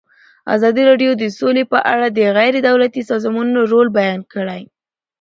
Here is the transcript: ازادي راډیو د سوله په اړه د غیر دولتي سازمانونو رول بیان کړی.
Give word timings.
ازادي 0.55 0.81
راډیو 0.89 1.11
د 1.17 1.23
سوله 1.37 1.63
په 1.71 1.79
اړه 1.93 2.07
د 2.11 2.19
غیر 2.37 2.53
دولتي 2.67 3.01
سازمانونو 3.11 3.61
رول 3.73 3.87
بیان 3.99 4.19
کړی. 4.33 4.61